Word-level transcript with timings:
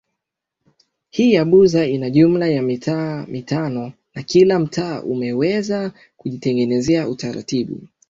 hii 1.09 1.33
ya 1.33 1.45
Buza 1.45 1.85
ina 1.87 2.09
jumla 2.09 2.47
ya 2.47 2.61
mitaa 2.61 3.25
mitano 3.27 3.93
na 4.15 4.23
kila 4.23 4.59
mtaa 4.59 5.01
umeweza 5.01 5.91
kujitengenezea 6.17 7.15
taratibu 7.15 7.87